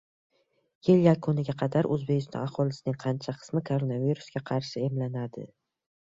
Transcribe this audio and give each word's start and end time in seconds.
Yil 0.85 1.01
yakuniga 1.07 1.53
qadar 1.59 1.87
O‘zbekiston 1.95 2.45
aholisining 2.47 2.97
qancha 3.03 3.35
qismi 3.41 3.61
koronavirusga 3.67 4.41
qarshi 4.49 4.83
emlanadi? 4.87 5.45